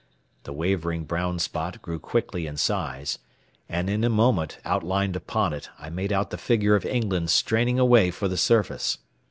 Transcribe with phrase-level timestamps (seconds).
[0.45, 3.19] The wavering brown spot grew quickly in size,
[3.69, 7.77] and in a moment, outlined upon it, I made out the figure of England straining
[7.77, 8.97] away for the surface.